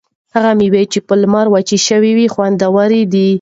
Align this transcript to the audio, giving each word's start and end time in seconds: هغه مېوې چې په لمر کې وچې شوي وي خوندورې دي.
هغه 0.35 0.51
مېوې 0.59 0.83
چې 0.91 0.99
په 1.07 1.13
لمر 1.21 1.45
کې 1.47 1.51
وچې 1.53 1.77
شوي 1.87 2.11
وي 2.17 2.27
خوندورې 2.33 3.01
دي. 3.13 3.27